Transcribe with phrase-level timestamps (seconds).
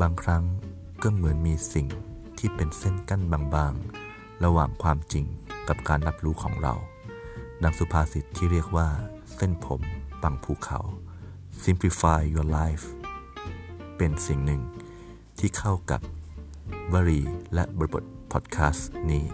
[0.00, 0.44] บางครั้ง
[1.02, 1.86] ก็เหมือนมีสิ่ง
[2.38, 5.24] ที่เป็นเส้นกั้นบางๆ ระหว่างความจริง
[5.68, 6.74] กับการรับรู้ของเรา
[7.62, 8.88] ดังสุภาษิตที่เรียกว่า
[9.36, 9.80] เส้นผม
[10.22, 10.80] ปังภูเขา
[11.64, 12.86] simplify your life
[13.96, 14.62] เป็นสิ่งหนึ่ง
[15.38, 16.00] ที่เข้ากับ
[16.92, 17.22] วลี
[17.54, 19.24] และบริบทพอดแคสต์นี้